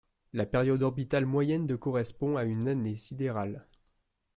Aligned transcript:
La 0.33 0.47
période 0.47 0.81
orbitale 0.81 1.27
moyenne 1.27 1.67
de 1.67 1.75
correspond 1.75 2.35
à 2.35 2.43
une 2.43 2.67
année 2.67 2.97
sidérale. 2.97 3.67